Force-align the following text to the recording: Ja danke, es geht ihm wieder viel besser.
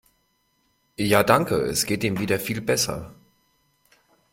Ja 0.97 1.21
danke, 1.21 1.57
es 1.61 1.85
geht 1.85 2.03
ihm 2.03 2.17
wieder 2.17 2.39
viel 2.39 2.59
besser. 2.61 3.13